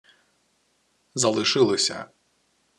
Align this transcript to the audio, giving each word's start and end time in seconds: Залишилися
Залишилися 1.15 2.09